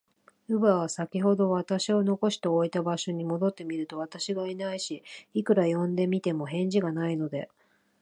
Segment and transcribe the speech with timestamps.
[0.47, 5.03] 乳母は、さきほど私を残しておいた場所に戻ってみると、私がいないし、
[5.35, 7.51] いくら呼んでみても、返事がないので、